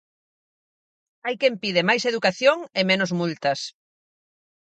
[1.25, 3.59] Hai quen pide máis educación e menos multas.